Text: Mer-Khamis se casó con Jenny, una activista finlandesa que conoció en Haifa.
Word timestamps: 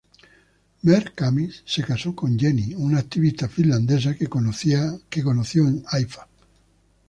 Mer-Khamis 0.83 1.61
se 1.67 1.83
casó 1.83 2.15
con 2.15 2.35
Jenny, 2.39 2.73
una 2.73 2.97
activista 2.97 3.47
finlandesa 3.47 4.15
que 4.15 4.25
conoció 4.27 4.97
en 5.67 5.83
Haifa. 5.91 6.27